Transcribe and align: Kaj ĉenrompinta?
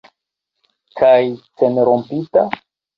Kaj 1.03 1.21
ĉenrompinta? 1.63 2.51